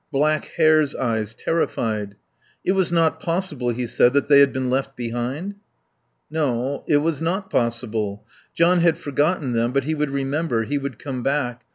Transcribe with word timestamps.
Black 0.11 0.45
hare's 0.55 0.95
eyes, 0.95 1.35
terrified. 1.35 2.15
It 2.65 2.71
was 2.71 2.91
not 2.91 3.19
possible, 3.19 3.69
he 3.69 3.85
said, 3.85 4.13
that 4.13 4.25
they 4.29 4.39
had 4.39 4.51
been 4.51 4.67
left 4.67 4.95
behind? 4.97 5.53
No, 6.27 6.83
it 6.87 6.97
was 6.97 7.21
not 7.21 7.51
possible. 7.51 8.25
John 8.55 8.79
had 8.79 8.97
forgotten 8.97 9.53
them; 9.53 9.71
but 9.71 9.83
he 9.83 9.93
would 9.93 10.09
remember; 10.09 10.63
he 10.63 10.79
would 10.79 10.97
come 10.97 11.21
back. 11.21 11.65